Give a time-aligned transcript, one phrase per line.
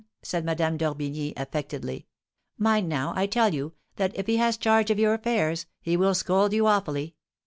[0.23, 2.07] said Madame d'Orbigny, affectedly.
[2.57, 6.15] "Mind now, I tell you, that, if he has charge of your affairs, he will
[6.15, 7.13] scold you awfully.